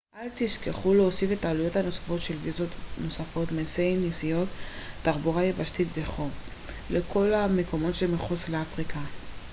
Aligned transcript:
אל 0.15 0.27
תשכחו 0.33 0.93
להוסיף 0.93 1.31
את 1.31 1.45
העלויות 1.45 1.75
הנוספות 1.75 2.21
של 2.21 2.35
ויזות 2.41 2.69
נוספות 3.03 3.51
מסי 3.51 3.95
נסיעות 3.97 4.47
תחבורה 5.03 5.43
יבשתית 5.43 5.87
וכו' 5.97 6.27
לכל 6.89 7.33
המקומות 7.33 7.95
שמחוץ 7.95 8.49
לאפריקה 8.49 8.99